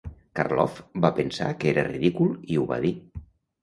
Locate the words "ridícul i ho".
1.93-2.69